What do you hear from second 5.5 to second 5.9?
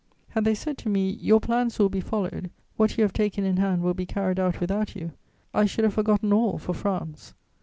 I should